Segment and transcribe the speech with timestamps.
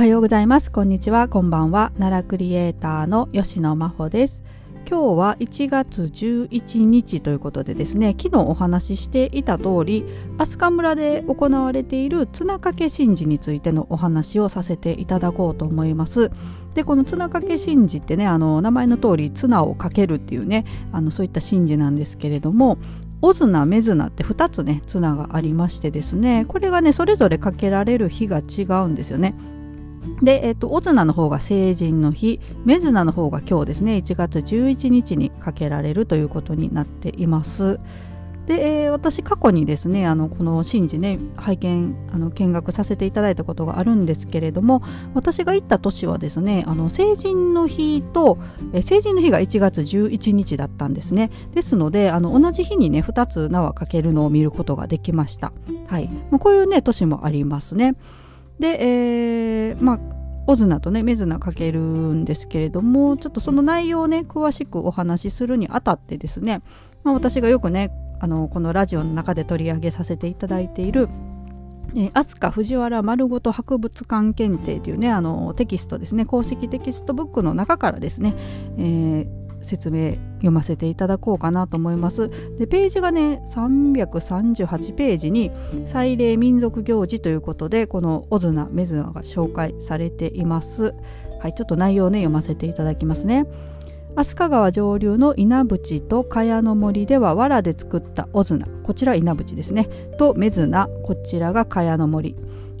[0.00, 0.70] はようございます。
[0.70, 1.28] こんにちは。
[1.28, 1.92] こんばんは。
[1.98, 4.42] 奈良クリエイターの吉野真帆です。
[4.88, 10.06] 今日は1月11日ということでですね昨日お話ししていた通り
[10.38, 16.30] 飛鳥村で行われている綱掛け神事についてのお話をさせていただこうと思います。
[16.72, 22.78] でこの綱掛け神事ってねあの名前の通り綱をかけるっていうねあのそういった神事なんですけれども
[23.20, 29.34] オズナメズナって2つね綱がありましてですねこれがねそれぞれかけられる日が違うんですよね。
[30.22, 37.80] で、えっと、オズナの方が成人の日、メズナの方が今日ですね、1月11日にかけられるということになっています。
[38.50, 44.82] で、えー、私過去にですねあのこの神事ね拝見あの見学させていただいたことがあるんですけれども
[45.14, 48.38] 私が行った年はですねあの成人の日と、
[48.72, 51.30] えー、成人の日が1月11日だったんですね。
[51.52, 55.52] ですのであの同じ日にね2つ縄かけるのを見ることができました。
[55.86, 56.08] はい。
[56.30, 57.94] まあ、こういうね年もありますね。
[58.60, 60.00] で、えー、まあ
[60.46, 66.62] オズナとねメズナかけるんですけれどもちょっとその内容をね詳しくお話しするにあたってですね、
[67.04, 71.08] まあ、私がよくねあのこのラジオの中で取り上げさせていただいている
[71.96, 78.34] え飛鳥藤原丸ごと博物館検定というねあのテキストですね公式テキストブックの中からですね、
[78.78, 79.39] えー、
[79.70, 82.28] 説明読ませていただこうかなと思います。
[82.58, 85.50] でページがね338ページに
[85.86, 90.94] 祭礼民族行事ということでこのオズナメズナが紹介されています。
[91.40, 93.46] はい、ちょっと内容をね読ませていただきますね。
[94.16, 102.34] 飛鳥川上流の稲淵と茅の森では藁で作ったオズナこちら稲淵ですねとメズナこちらが茅の森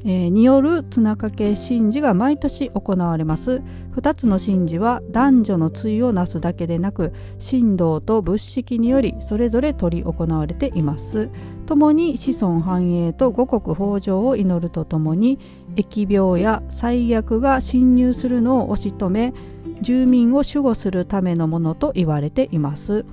[0.04, 3.62] えー、による綱掛け神事が毎年行われます。
[3.96, 11.28] 2つの神事は男女の対をなすだけでなく神道と仏式によりそれぞれ執り行われています。
[11.66, 15.38] 共に子孫繁栄と五穀豊穣を祈るとともに
[15.76, 19.34] 疫病や災悪が侵入するのを押し止め
[19.82, 23.04] 住民を守護するためのものと言われています。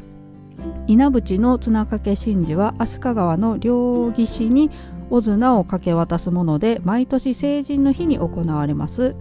[0.88, 4.72] 稲淵の綱掛け神事は飛鳥川の両岸に
[5.10, 9.16] オズナをかけ渡すもので毎年成人の日に行われます。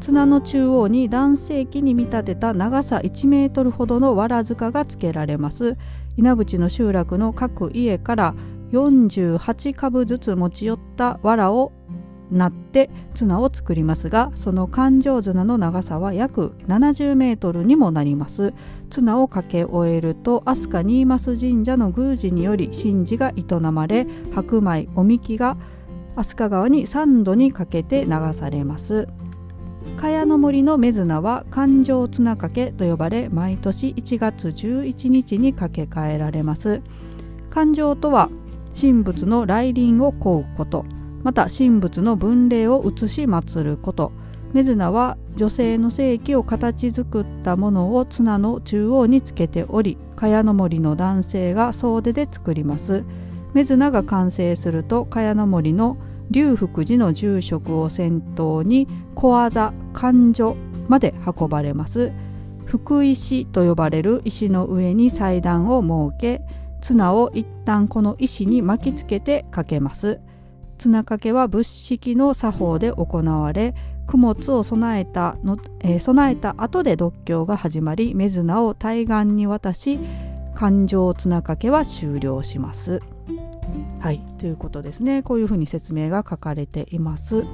[0.00, 5.76] 綱の中央に男性器に見立てた長さ1メートルほどの藁塚がつけられます。
[6.16, 8.34] 稲淵の集落の各家から
[8.72, 11.72] 48株ずつ持ち寄った藁を
[12.30, 18.54] なって綱を作りますがその環状綱の長さは約70メートルにもなります。
[18.90, 25.56] 綱を掛け終えると飛鳥新増神社の宮司により神事が営まれ白米おみきが
[26.16, 29.08] 飛鳥川に3度にかけて流されます。
[29.96, 36.80] 茅の森の目綱は環状綱掛けと呼ばれ毎年1月11日に掛け替えられます。
[37.50, 38.30] 環状とは
[38.78, 40.84] 神仏の来臨を請うこと。
[41.24, 44.12] また神仏の分霊を移し祀ること。
[44.52, 53.02] メズナは女性の性器を形作ったものを綱の中央につけており茅の森の男性が総出で作ります。
[53.52, 55.96] メズナが完成すると茅の森の
[56.30, 58.86] 龍福寺の住職を先頭に
[59.16, 60.56] 小技勘所
[60.86, 62.12] まで運ばれます。
[62.64, 66.42] 福石と呼ばれる石の上に祭壇を設け
[66.80, 70.20] 綱を一旦この石に巻きつけてかけます。
[70.78, 73.74] 綱掛けは仏式の作法で行われ
[74.06, 79.98] 供物を備えたの、えー、備えた後で独協が始まり目綱を対岸に渡し
[80.54, 83.00] 感情綱掛けは終了します。
[84.00, 87.44] はいということですねこういうふうに説明が書かれています。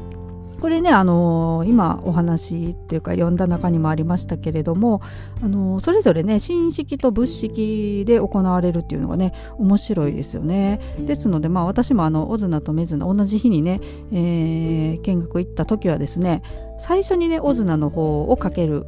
[0.59, 5.01] これね、あのー、今お話っていうか読んだ中にもありましたけれども、
[5.43, 10.81] あのー、それぞれね神式と仏式で行われるっていうのがね面白いですよね。
[10.99, 13.81] ですので、まあ、私もあのオズナとメズナ同じ日にね、
[14.13, 16.43] えー、見学行った時はですね
[16.81, 18.87] 最初にねオズナの方をかける、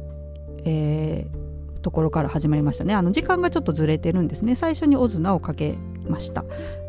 [0.65, 2.93] えー、ところから始まりましたね。
[2.93, 4.55] あの時間がちょっとずれてるんですね。
[4.55, 5.75] 最初にオズナをかけ
[6.07, 6.45] ました。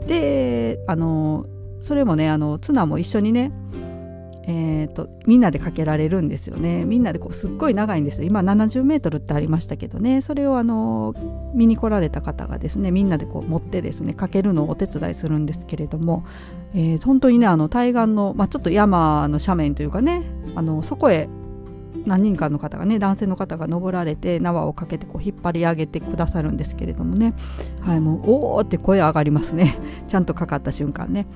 [0.06, 1.47] であの
[1.81, 3.53] それもねあのツナも一緒にね
[4.46, 6.85] えーと、みんなでかけられるんですよね。
[6.85, 8.26] みんなでこうすっごい長いんですよ。
[8.26, 10.20] 今70メートルってありましたけどね。
[10.20, 11.14] それをあの
[11.55, 16.26] 見に来られた方がですねみんなでこう持ってですねかけるのをお手伝いするんですけれども、
[16.75, 20.23] えー、本当にねあの対岸の、まあ、ちょっと山の斜面というかね
[20.55, 21.29] あのそこへ
[22.06, 27.35] 何人かの方がね男性の方が登られて縄をかけてこう引っ張り上げてくださるんですけれどもね、
[27.81, 29.79] はい、もうおおって声上がりますね。
[30.06, 31.26] ちゃんとかかった瞬間ね。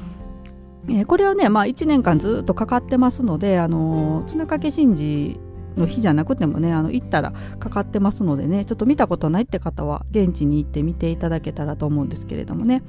[0.89, 5.41] えー、これはね、まあ、1年間ずっとかかってますので、あの綱掛け神事
[5.79, 12.83] の日じゃなくてもねあの行ったらかかってますのでねちょっと見たことないって方は現地に行って見ていただけたらと思うんですけれどもね。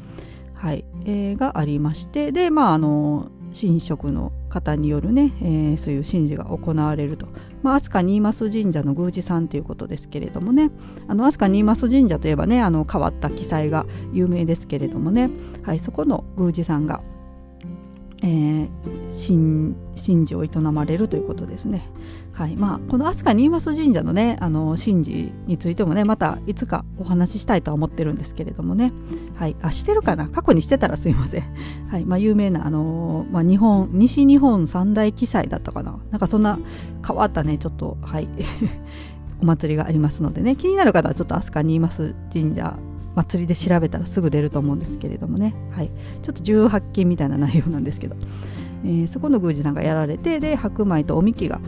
[0.56, 7.28] はい、えー、がありましてでまああの神職の方によるね、えー、そういう神事が行われると、
[7.63, 10.69] まあ、飛鳥新増神社の宮司さんということですけれどもね。
[11.07, 15.30] あの飛鳥新増神社といえばねあの変わった記載が有名ですけれどもね、
[15.63, 17.02] はい、そこの宮司さんが
[18.21, 18.69] えー、
[19.10, 21.88] 神神事を営まれるということですね。
[22.33, 22.56] はい。
[22.56, 28.92] まあ、この飛鳥新増神社のねあの神事についてもねまたいつかお話ししたいとは思ってるんですけれどもね、
[29.36, 30.27] はい、あしてるかな？
[30.27, 31.44] 過去にしてたらすいません、
[31.89, 32.06] はい。
[32.06, 35.98] まあ、有名なあの、まあ、日本西日本三大記載だったかな。
[36.12, 36.60] なんかそんな
[37.06, 38.27] 変わったねちょっとはい。
[39.42, 40.57] お祭りがありますのでね。
[40.57, 42.77] 気になる方はちょっと飛鳥新増神社
[43.19, 48.16] 祭りで調べたらすぐ出ると思うんですけれどもね、はい、ちょっと18金みたいな内容なんですけど、
[48.86, 51.60] えー、そこの宮司さんがやられてで白米とおみきが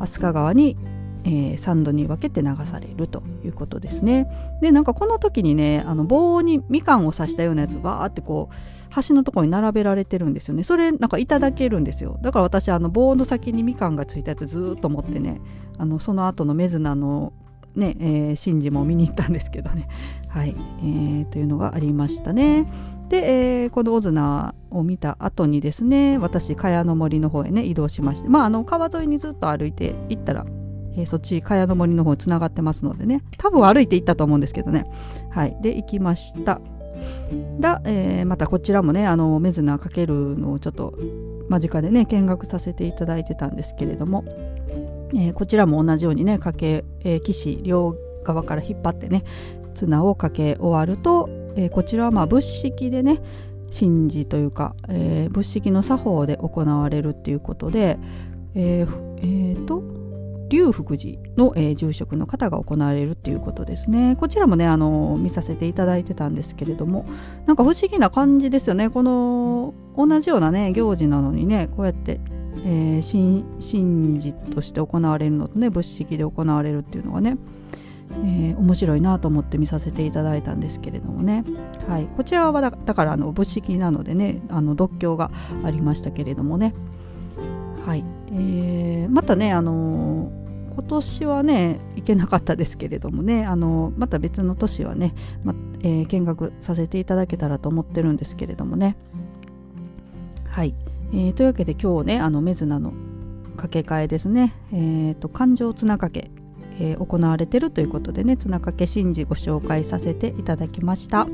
[0.00, 0.76] 飛鳥川に、
[1.24, 4.28] えー、3度に分けて流されるということですね。
[4.60, 10.62] でなんかこの時にねあの棒にみかんを刺したようなやつバーってこう橋のところに並べられてるんですよね。
[10.62, 12.18] それなんかいただけるんですよ。
[12.20, 15.40] だから私あの棒の先にみかんがついたやつずっと持ってね
[15.78, 17.32] あのその後のメズナの
[17.74, 19.88] ね、えー、神事も見に行ったんですけどね。
[20.28, 22.66] はい、えー、というのがありましたね。
[23.08, 30.44] で、えー、このオズナを見た後にですね、私、茅の森の方へね、移動しまして、まあ、あの、川沿いにずっと歩いて行ったら、
[30.94, 34.84] えー、そっち、茅の森の方につながってますのでね、多分歩いて行ったと思うんですけどね。
[35.30, 36.60] はい、で、行きました。
[37.60, 40.94] だ、えー、またこちらもね、あの、メズナかけるのをちょっと
[41.48, 44.24] 間近でね、見学させていただいてたんですけれども、
[45.14, 49.24] えー、こちらも同じようにねかけ、えー、岸両側から引っ張ってね
[49.74, 53.20] 綱をかけ終わると、えー、こちらはまあ仏式でね
[53.76, 57.98] 神事というか、えー、仏式の作法で行われるっていうことで
[58.54, 59.82] えー、えー、と
[60.48, 64.16] 龍福寺の、えー、住職の方が行われるっていうことですね。
[64.18, 67.04] こちらもねあの見させていただいてたんですけれども
[67.46, 68.88] なんか不思議な感じですよね。
[68.88, 72.20] この同じようなね行事なのにねこうやって
[72.64, 77.36] えー、神事として行われるのとね仏式で行われるっていうのがね、
[78.10, 81.44] えー、面白いなと思って見させていただいたんですけれどもね、
[81.88, 85.30] はい、こちらはだからあの仏式なのでねあの独協が
[85.64, 86.74] ありましたけれどもね、
[87.86, 88.04] はい。
[88.30, 90.30] えー、またねあの
[90.74, 98.96] 今年はね行けなかったですけれどもねあのまた別の年はね、まえー、見学させていただけたらと思ってるんですけれどもね。
[100.50, 100.74] はい。
[101.12, 102.92] えー、というわけで今日ねあのメズナの
[103.56, 106.30] 掛け替えですね、えーと、感情綱掛け、
[106.80, 111.26] えー、行われてるということでね綱掛け神事ご紹介させていただきました。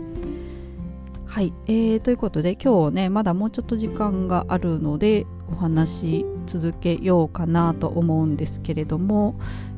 [1.26, 9.35] はい、えー、ということで今日ねまだもうちょっと時間があるのでお話し続けようかなと思うんですけれども、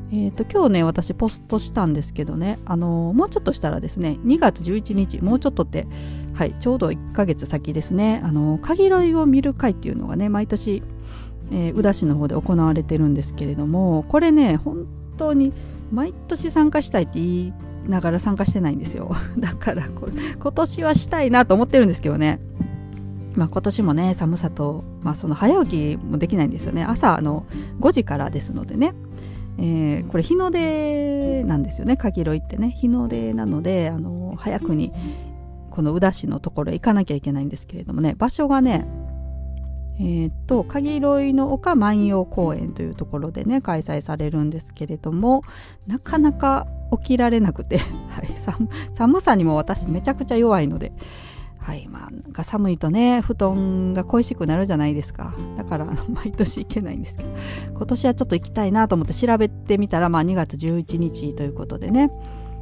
[0.09, 2.59] えーと、今日ね私ポストしたんですけどね。
[2.65, 5.85] あのもうちょっとしたらですね2月11日もうちょっとって
[6.33, 8.21] はいちょうど1ヶ月先ですね。
[8.23, 10.81] あの鍵ろいを見る会っていうのがね毎年、
[11.51, 14.85] えー、宇田市の方で行われてるんですけれどもこれね本
[15.17, 15.51] 当に
[15.91, 17.53] 毎年参加したいって言い
[17.87, 19.11] ながら参加してないんですよ。
[19.37, 22.39] だからこれ今年はしたいなと思ってるんですけどね。
[23.35, 26.85] まあ、今年もね寒さと、まあ、その早起きもできないんですよね。
[26.85, 27.45] 朝あの
[27.81, 28.93] 5時からですのでね。
[29.57, 31.97] えー、これ日の出なんですよね。
[31.97, 32.69] かぎろいってね。
[32.69, 34.93] 日の出なのであの早くに
[35.71, 38.15] この宇田市のところへ行かなきゃいけないんですけれどもね。
[38.17, 38.87] 場所がね
[39.99, 45.41] えー、っと鍵ろいの丘万葉公園というところでね開催されるんですけれども
[45.87, 48.27] なかなか起きられなくて、 はい、
[48.93, 50.93] 寒さにも私めちゃくちゃ弱いので
[51.67, 51.85] はい。
[51.89, 55.33] まあなんか寒いとね布団が恋しくなるじゃないですか。
[55.57, 57.29] だから 毎年行けないんですけど。
[57.73, 62.09] 今年はちょっと行きたいなと思って調べてみたらまあ2月11日ということでね。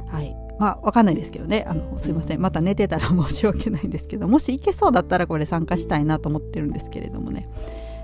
[0.08, 0.36] はい。
[0.58, 1.64] まあわかんないですけどね。
[1.68, 2.40] あのすいません。
[2.40, 4.26] また寝てたら申し訳ないんですけど。
[4.26, 7.48] もし行けそうだったらこれ参加したいなと思ってるんですけれどもね。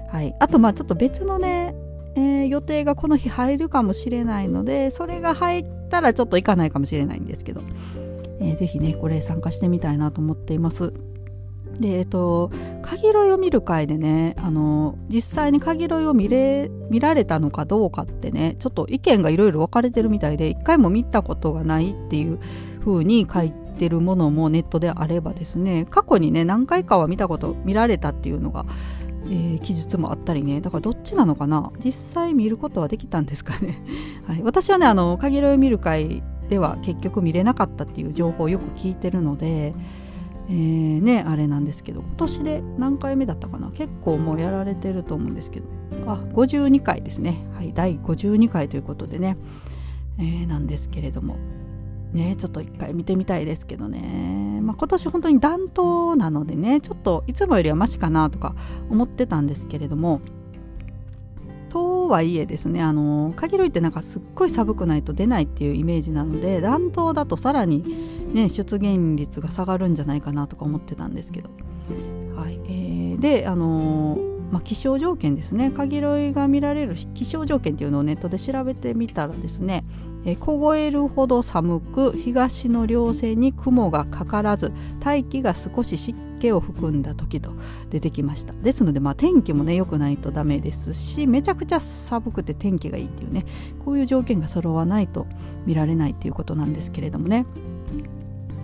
[0.09, 0.37] はい。
[0.39, 1.75] あとまあちょっと別のね
[2.15, 7.63] えー、予定がこの日入るかもしれないのでそれが入ったらちょっと行かないかもしれないんですけど。
[8.41, 10.93] えー、ぜひねこれ参加してみたいなと思っています。
[11.81, 12.51] でえっと
[12.83, 22.39] 鍵ろいを見る会でねあの実際に鍵ろいを見れ見られたのかどうかってねちょっと意見がいろいろ分かれてるみたいで一回も見たことがないっていう
[22.81, 28.67] 風に書いてるものもネットであればですね過去にね何回かは見たこと見られたっていうのが、
[29.27, 30.61] えー、記述もあったりね。
[30.61, 31.73] だからどっちなのかな？
[31.83, 33.83] 実際見ることはできたんですかね、
[34.27, 36.23] はい、私はねあの鍵ろい見る会
[36.53, 39.75] では結局見れなかったっていう情報をよく聞いてるので、
[40.51, 43.71] えー、ねあれなんですけど今年で何回目だったかな？
[43.71, 45.67] 結構もうやられてると思うんですけど。
[46.07, 47.43] あ52回ですね。
[47.55, 49.39] はい第52回ということでね、
[50.19, 51.37] えー、なんですけれども。
[52.13, 58.55] ねちょっと一回見てみたいですけどね、まあ、今年本当に暖冬なのでねちょっといつもよりはマシかなとか
[58.91, 60.21] 思ってたんですけれども
[61.73, 67.83] とはいえですねあのかぎろいってなんかすっごい寒くないと出ないっていうイメージなので暖冬だとさらに
[68.35, 71.49] ね出現率が下がるんじゃないかなとか思ってたんですけど。
[72.37, 74.19] はいえー、であの
[74.51, 75.71] まあ、気象条件ですね。
[75.71, 79.83] かぎろいが見られる気象条件っていうのをネットで調べてみたらですね、
[80.27, 87.53] え凍えるほど寒く東の稜線に雲がかからず大気が少し湿気を含んだ時と
[87.91, 93.47] 出てきましたですので、まあ、天気もね良くないとダメですしめちゃくちゃ寒くて天気がいいっていうね
[93.85, 95.29] こういう条件が揃わないと
[95.67, 97.47] 見られないっていうことなんですけれどもね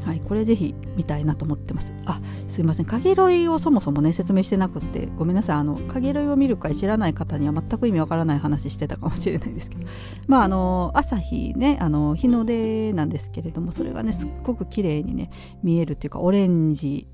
[0.05, 1.93] はい、これぜひ見たいなと思ってます。
[2.07, 2.87] あ、すいません。
[2.87, 5.57] 影ロイをそもそもね、説明してなくって、ごめんなさい。
[5.57, 9.87] あの、影ロイを見る会知らない方には全く意味わからない話してたかもしれないですけど、
[10.27, 15.29] まあ、あの、朝日ね、あの、日の出なんですけれども、それがね、すっごく綺麗にね、
[15.63, 17.07] 見えるっていうか、オレンジ、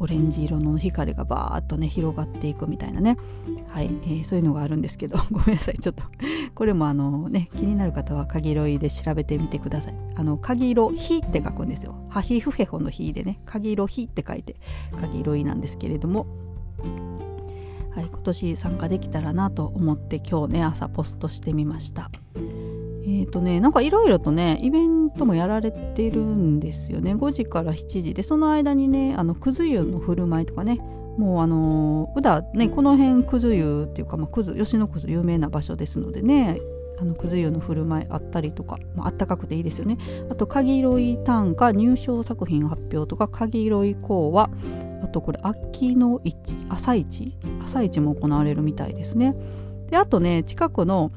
[0.00, 3.16] オレンジ色の光がバーッとね広がっていくみたいなね。
[3.68, 6.04] はい、えー、そういうのがあるんですけど ごめんなさいちょっと。
[6.54, 9.94] これもあのね気になる方は鍵色いで調べてみてください。
[10.16, 11.94] あの鍵色火って書くんですよ。
[12.08, 14.56] ハヒフヘホの火でね鍵色火って書いて
[15.00, 16.26] 鍵色いなんですけれども。
[17.90, 22.10] はい、今年参加できたらなと思って今日ね朝ポストしてみました。
[23.08, 27.14] えっ、ー、とねなんかいろいろとねイベントもやられてるんですよね。
[27.14, 28.14] 5時から7時。
[28.14, 30.78] でその間にねあのくず湯の振る舞いとかね。
[31.16, 36.60] もうあの宇田ねこの辺くず湯っていうか、まあ、くず吉野くず有名な場所ですのでね
[37.00, 39.98] あのくず湯の振る舞いあったりとか、まあったかくていいですよね。
[40.30, 44.50] あと鍵色い短歌入賞作品発表とか鍵色い講話
[45.02, 46.20] あとこれ秋の
[46.68, 47.36] 朝市？
[47.64, 49.34] 朝市も行われるみたいですね。
[49.90, 51.10] であとね近くの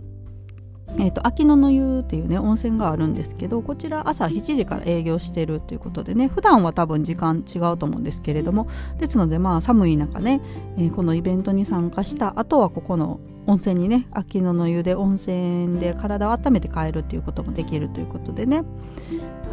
[0.98, 8.67] えーと、秋野の湯っていうね温泉があるんですけどこちら朝7時から営業してるということでね普段は多分時間違うと思うんですけれども
[9.00, 10.41] ですのでまあ寒い中ね、
[10.77, 18.63] えー、このイベントに参加したあとはここの温泉にね秋野の湯で温泉で体を温めて帰るっていうこともできるということでね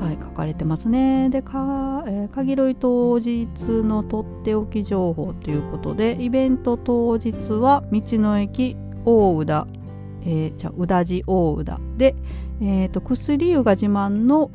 [0.01, 1.29] はい書かれてますね。
[1.31, 3.49] でか、えー、限り当日
[3.83, 9.67] のとっておき情報ということでイベント当日は道の駅大宇田
[10.23, 12.15] えー、じゃ宇田寺大宇田で、
[12.61, 14.51] えーと、薬湯が自慢の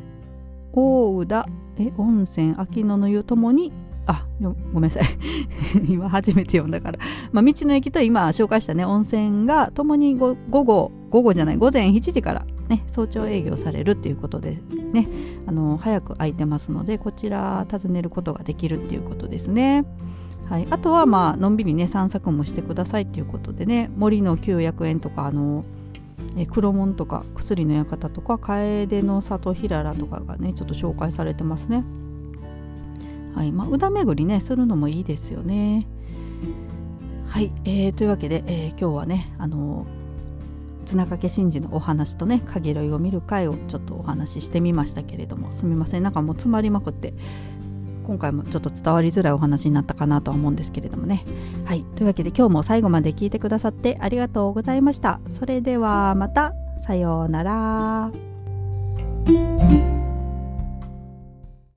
[0.73, 1.47] 大宇田
[1.79, 3.71] え温泉秋野の湯ともに
[4.05, 4.25] あ
[4.73, 5.03] ごめんなさい。
[5.87, 6.99] 今初めて読んだから、
[7.31, 8.83] まあ、道の駅と今紹介したね。
[8.83, 14.59] 温泉がともに午後午後じゃない午前7時からね早朝営業されるっていうことで
[14.91, 15.07] ね。
[15.45, 19.85] あの早く空いてますのでこちら訪ねることができるっていうことですね。
[20.49, 25.63] はい、あとはまあのんびりね散策もしてくださいっていうことでね森の900円とかあの
[26.37, 31.83] え黒門とか薬の館とか楓の里ひららとかがねちょっと紹介されてますね。
[33.35, 35.87] はいまあ、宇田巡りねするのもいいですよね。
[37.27, 39.87] はい、えー、というわけで、えー、今日はねあの
[40.85, 47.13] 綱掛神事のお話とね限りを見る会をちょっとお話ししてみましたけれどもすみませんなんかもう詰まりまくって
[48.03, 51.25] 今回もちょっと伝わりづらいお話になったかなとは思うんですけれどもね。
[51.65, 51.83] はい。
[51.95, 55.19] というわけで今日も最後まで聞いてくださってありがとうございました。
[55.29, 58.11] それではまた、さようなら。